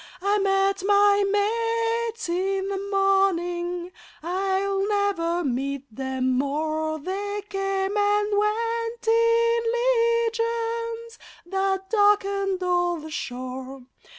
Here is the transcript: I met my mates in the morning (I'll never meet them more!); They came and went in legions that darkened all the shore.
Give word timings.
I 0.19 0.39
met 0.39 0.81
my 0.83 1.23
mates 1.31 2.27
in 2.27 2.69
the 2.69 2.87
morning 2.89 3.91
(I'll 4.23 4.87
never 4.87 5.43
meet 5.43 5.95
them 5.95 6.39
more!); 6.39 6.97
They 6.97 7.43
came 7.47 7.95
and 7.95 8.35
went 8.35 9.07
in 9.07 9.61
legions 10.25 11.19
that 11.45 11.87
darkened 11.91 12.63
all 12.63 12.95
the 12.97 13.11
shore. 13.11 13.81